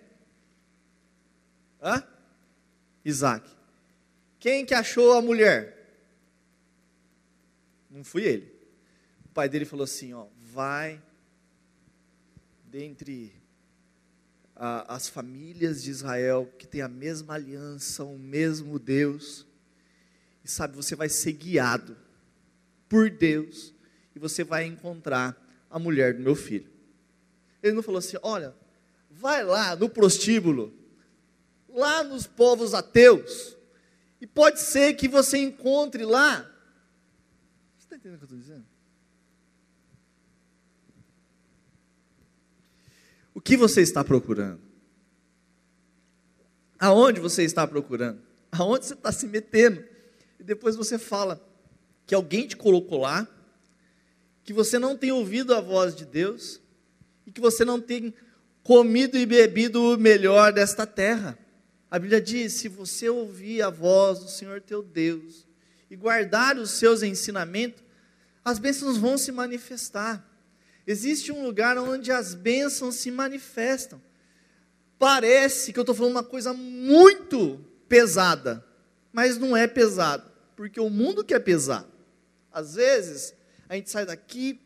[1.82, 2.04] Hã?
[3.04, 3.50] Isaac.
[4.40, 5.78] Quem que achou a mulher?
[7.90, 8.54] Não fui ele.
[9.26, 11.02] O pai dele falou assim: ó, vai
[12.66, 13.34] dentre
[14.56, 19.46] a, as famílias de Israel que tem a mesma aliança, o mesmo Deus,
[20.44, 21.98] e sabe, você vai ser guiado
[22.88, 23.74] por Deus
[24.22, 25.36] você vai encontrar
[25.70, 26.70] a mulher do meu filho.
[27.62, 28.56] Ele não falou assim: olha,
[29.10, 30.72] vai lá no prostíbulo,
[31.68, 33.58] lá nos povos ateus,
[34.22, 36.44] e pode ser que você encontre lá.
[37.78, 38.66] Você está entendendo o que eu estou dizendo?
[43.34, 44.62] O que você está procurando?
[46.78, 48.22] Aonde você está procurando?
[48.52, 49.84] Aonde você está se metendo?
[50.40, 51.44] E depois você fala
[52.06, 53.28] que alguém te colocou lá,
[54.44, 56.60] que você não tem ouvido a voz de Deus
[57.26, 58.14] e que você não tem
[58.64, 61.38] comido e bebido o melhor desta terra.
[61.90, 65.48] A Bíblia diz: se você ouvir a voz do Senhor teu Deus
[65.90, 67.84] e guardar os seus ensinamentos,
[68.44, 70.28] as bênçãos vão se manifestar.
[70.88, 74.02] Existe um lugar onde as bênçãos se manifestam.
[74.98, 78.66] Parece que eu estou falando uma coisa muito pesada,
[79.12, 81.86] mas não é pesado, porque o mundo quer pesar.
[82.52, 83.34] Às vezes,
[83.72, 84.60] a gente sai daqui,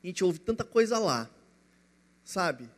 [0.00, 1.28] a gente ouve tanta coisa lá,
[2.22, 2.70] sabe?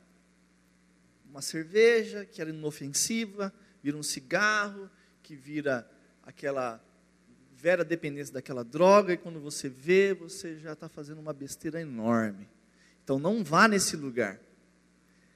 [1.28, 4.88] Uma cerveja que era inofensiva, vira um cigarro,
[5.22, 5.86] que vira
[6.22, 6.82] aquela
[7.52, 12.48] vera dependência daquela droga, e quando você vê, você já está fazendo uma besteira enorme.
[13.02, 14.40] Então não vá nesse lugar.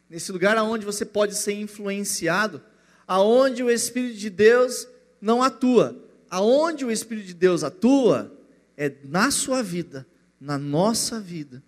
[0.08, 2.62] Nesse lugar aonde você pode ser influenciado,
[3.06, 4.88] aonde o Espírito de Deus
[5.20, 6.02] não atua.
[6.30, 8.37] Aonde o Espírito de Deus atua
[8.78, 10.06] é na sua vida,
[10.40, 11.60] na nossa vida.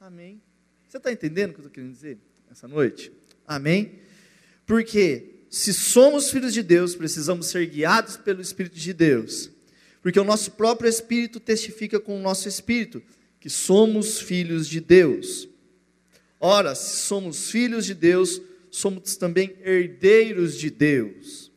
[0.00, 0.40] Amém.
[0.88, 2.18] Você está entendendo o que eu estou querendo dizer
[2.50, 3.12] essa noite?
[3.46, 4.00] Amém?
[4.64, 9.50] Porque se somos filhos de Deus, precisamos ser guiados pelo Espírito de Deus.
[10.00, 13.02] Porque o nosso próprio espírito testifica com o nosso espírito
[13.38, 15.46] que somos filhos de Deus.
[16.40, 21.52] Ora, se somos filhos de Deus, somos também herdeiros de Deus.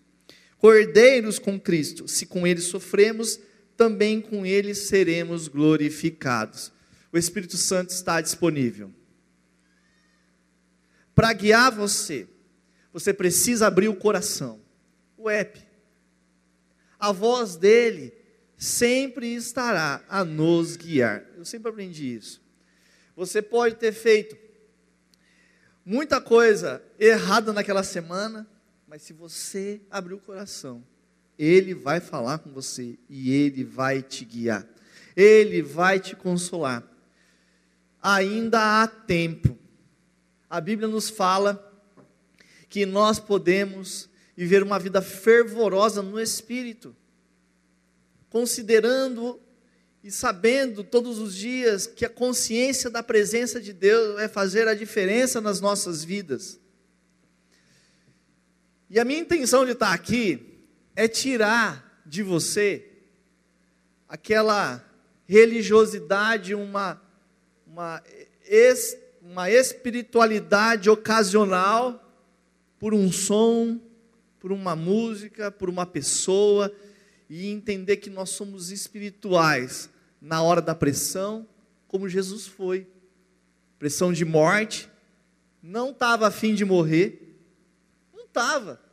[0.57, 3.39] Cordeiros com Cristo, se com ele sofremos,
[3.77, 6.71] também com ele seremos glorificados.
[7.13, 8.91] O Espírito Santo está disponível.
[11.13, 12.27] Para guiar você,
[12.91, 14.59] você precisa abrir o coração.
[15.15, 15.65] O app.
[16.99, 18.13] A voz dele
[18.57, 21.23] sempre estará a nos guiar.
[21.37, 22.41] Eu sempre aprendi isso.
[23.15, 24.37] Você pode ter feito
[25.85, 28.47] muita coisa errada naquela semana,
[28.87, 30.83] mas se você abrir o coração,
[31.37, 34.67] ele vai falar com você e ele vai te guiar.
[35.15, 36.83] Ele vai te consolar.
[38.01, 39.57] Ainda há tempo.
[40.49, 41.63] A Bíblia nos fala
[42.69, 46.95] que nós podemos viver uma vida fervorosa no espírito
[48.29, 49.39] considerando
[50.03, 54.73] e sabendo todos os dias que a consciência da presença de Deus vai fazer a
[54.73, 56.59] diferença nas nossas vidas.
[58.89, 60.56] E a minha intenção de estar aqui
[60.97, 62.83] é tirar de você
[64.09, 64.83] aquela
[65.27, 66.99] religiosidade, uma,
[67.67, 68.01] uma,
[68.43, 72.03] es, uma espiritualidade ocasional
[72.79, 73.79] por um som,
[74.39, 76.73] por uma música, por uma pessoa
[77.29, 81.47] e entender que nós somos espirituais na hora da pressão,
[81.87, 82.87] como Jesus foi.
[83.77, 84.89] Pressão de morte,
[85.61, 87.37] não estava afim de morrer,
[88.11, 88.86] não estava.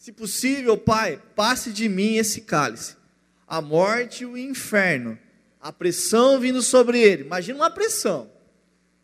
[0.00, 2.96] Se possível, Pai, passe de mim esse cálice.
[3.46, 5.18] A morte e o inferno,
[5.60, 7.24] a pressão vindo sobre ele.
[7.24, 8.30] Imagina uma pressão.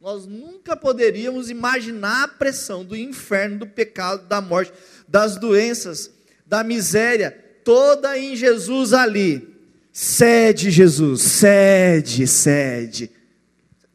[0.00, 4.72] Nós nunca poderíamos imaginar a pressão do inferno, do pecado, da morte,
[5.06, 6.10] das doenças,
[6.46, 7.30] da miséria,
[7.62, 9.54] toda em Jesus ali.
[9.92, 13.10] Cede, Jesus, cede, cede.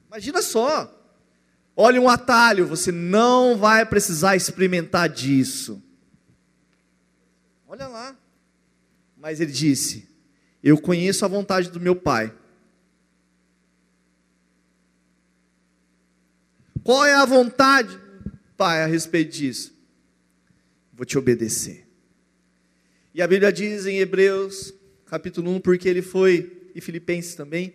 [0.07, 0.95] Imagina só.
[1.75, 5.81] Olha um atalho, você não vai precisar experimentar disso.
[7.71, 8.19] Olha lá.
[9.15, 10.05] Mas ele disse:
[10.61, 12.35] Eu conheço a vontade do meu Pai.
[16.83, 17.97] Qual é a vontade,
[18.57, 19.73] Pai, a respeito disso?
[20.91, 21.87] Vou te obedecer.
[23.13, 24.73] E a Bíblia diz em Hebreus,
[25.05, 27.73] capítulo 1, porque ele foi, e Filipenses também,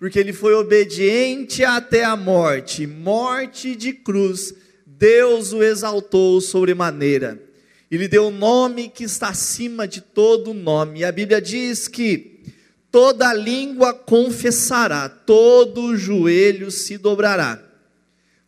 [0.00, 4.52] porque ele foi obediente até a morte, morte de cruz,
[4.84, 7.47] Deus o exaltou sobremaneira.
[7.90, 11.00] E lhe deu o um nome que está acima de todo nome.
[11.00, 12.42] E a Bíblia diz que
[12.90, 17.62] toda língua confessará, todo joelho se dobrará,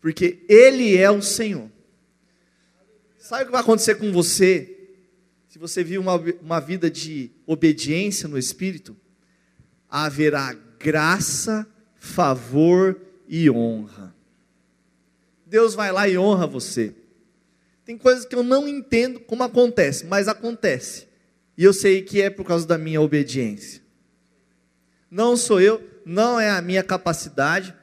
[0.01, 1.71] porque Ele é o Senhor.
[3.19, 4.77] Sabe o que vai acontecer com você
[5.51, 8.97] se você vive uma, uma vida de obediência no Espírito,
[9.91, 11.67] haverá graça,
[11.97, 12.97] favor
[13.29, 14.15] e honra.
[15.45, 16.95] Deus vai lá e honra você.
[17.91, 21.09] Tem coisas que eu não entendo como acontece, mas acontece.
[21.59, 23.83] E eu sei que é por causa da minha obediência.
[25.11, 27.75] Não sou eu, não é a minha capacidade,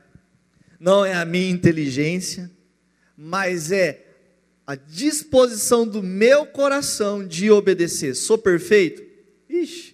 [0.79, 2.49] não é a minha inteligência,
[3.17, 4.05] mas é
[4.65, 8.15] a disposição do meu coração de obedecer.
[8.15, 9.03] Sou perfeito?
[9.49, 9.93] Ixi.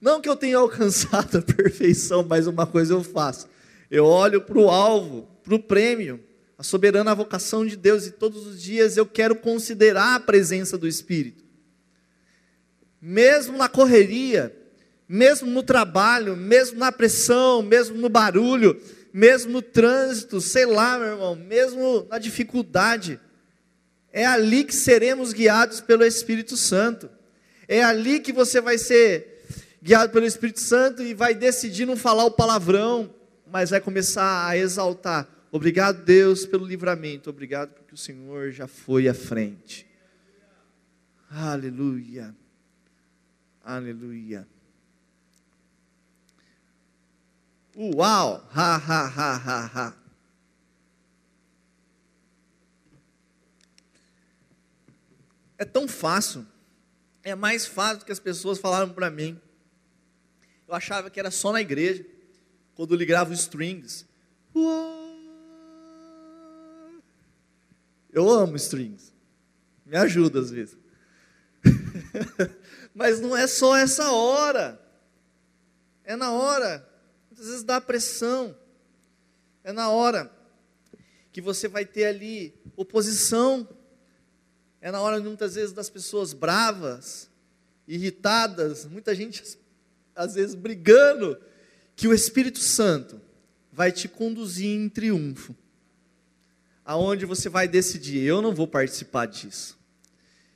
[0.00, 3.48] Não que eu tenha alcançado a perfeição, mas uma coisa eu faço.
[3.90, 6.29] Eu olho para o alvo, para o prêmio,
[6.60, 10.86] a soberana vocação de Deus, e todos os dias eu quero considerar a presença do
[10.86, 11.42] Espírito.
[13.00, 14.54] Mesmo na correria,
[15.08, 18.78] mesmo no trabalho, mesmo na pressão, mesmo no barulho,
[19.10, 23.18] mesmo no trânsito, sei lá, meu irmão, mesmo na dificuldade,
[24.12, 27.08] É ali que seremos guiados pelo Espírito Santo.
[27.66, 29.46] É ali que você vai ser
[29.82, 33.14] guiado pelo Espírito Santo e vai decidir não falar o palavrão,
[33.50, 35.39] mas vai começar a exaltar.
[35.52, 37.28] Obrigado, Deus, pelo livramento.
[37.28, 39.84] Obrigado porque o Senhor já foi à frente.
[41.28, 42.34] Aleluia.
[43.64, 44.46] Aleluia.
[47.76, 48.48] Uau!
[48.54, 49.96] Ha, ha, ha, ha, ha.
[55.58, 56.46] É tão fácil.
[57.22, 59.40] É mais fácil do que as pessoas falaram para mim.
[60.66, 62.06] Eu achava que era só na igreja,
[62.74, 64.06] quando ligava os strings.
[68.12, 69.12] Eu amo strings.
[69.84, 70.76] Me ajuda às vezes.
[72.94, 74.80] Mas não é só essa hora.
[76.04, 76.88] É na hora.
[77.30, 78.56] Muitas vezes dá pressão.
[79.62, 80.30] É na hora
[81.32, 83.68] que você vai ter ali oposição.
[84.80, 87.30] É na hora muitas vezes das pessoas bravas,
[87.86, 89.58] irritadas, muita gente
[90.14, 91.38] às vezes brigando,
[91.94, 93.20] que o Espírito Santo
[93.72, 95.54] vai te conduzir em triunfo.
[96.90, 99.78] Aonde você vai decidir, eu não vou participar disso.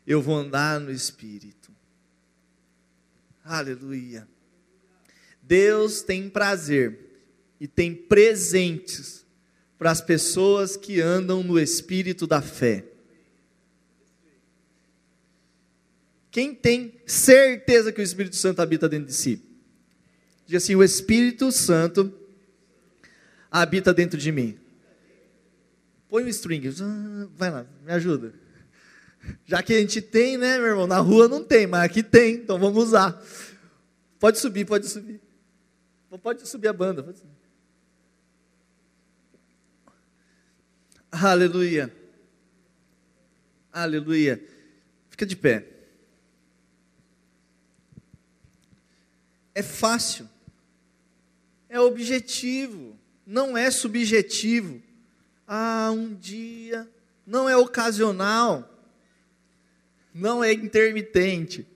[0.04, 1.70] Eu vou andar no Espírito.
[3.44, 4.26] Aleluia.
[5.40, 6.98] Deus tem prazer
[7.60, 9.24] e tem presentes
[9.78, 12.84] para as pessoas que andam no espírito da fé.
[16.32, 19.40] Quem tem certeza que o Espírito Santo habita dentro de si?
[20.48, 22.12] Diz assim: o Espírito Santo
[23.52, 24.63] habita dentro de mim.
[26.14, 26.62] Põe o string,
[27.34, 28.32] vai lá, me ajuda.
[29.44, 30.86] Já que a gente tem, né, meu irmão?
[30.86, 33.20] Na rua não tem, mas aqui tem, então vamos usar.
[34.20, 35.20] Pode subir, pode subir.
[36.22, 37.02] Pode subir a banda.
[37.02, 37.32] Subir.
[41.10, 41.92] Aleluia.
[43.72, 44.40] Aleluia.
[45.10, 45.66] Fica de pé.
[49.52, 50.30] É fácil.
[51.68, 52.96] É objetivo.
[53.26, 54.80] Não é subjetivo.
[55.46, 56.88] Ah, um dia.
[57.26, 58.70] Não é ocasional.
[60.12, 61.66] Não é intermitente.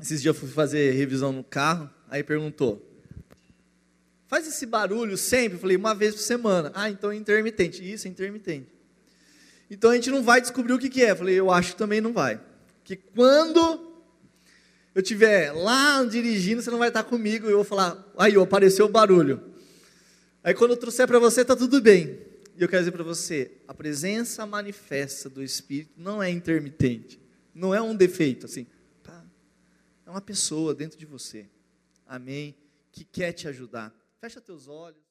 [0.00, 2.86] Esses dias eu fui fazer revisão no carro, aí perguntou:
[4.26, 5.56] faz esse barulho sempre?
[5.56, 6.70] Eu falei, uma vez por semana.
[6.74, 7.90] Ah, então é intermitente.
[7.90, 8.68] Isso, é intermitente.
[9.70, 11.12] Então a gente não vai descobrir o que, que é.
[11.12, 12.38] Eu falei, eu acho que também não vai.
[12.84, 13.94] Que quando
[14.94, 18.84] eu estiver lá dirigindo, você não vai estar comigo e eu vou falar, aí, apareceu
[18.84, 19.53] o barulho.
[20.44, 22.20] Aí quando eu trouxer para você, está tudo bem.
[22.56, 27.18] E eu quero dizer para você, a presença manifesta do Espírito não é intermitente.
[27.54, 28.66] Não é um defeito, assim.
[30.06, 31.48] É uma pessoa dentro de você.
[32.06, 32.54] Amém?
[32.92, 33.92] Que quer te ajudar.
[34.20, 35.03] Fecha teus olhos.